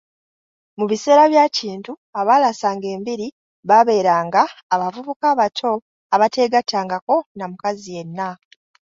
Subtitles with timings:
[0.77, 3.27] Mu biseera bya Kintu, abaalasanga embiri
[3.67, 4.41] baabeeranga
[4.73, 5.71] abavubuka abato
[6.15, 8.29] abateegattangako na mukazi yenna.